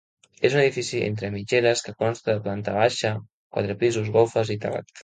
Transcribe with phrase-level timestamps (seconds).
[0.47, 3.13] És un edifici entre mitgeres que consta de planta baixa,
[3.57, 4.95] quatre pisos, golfes i terrat.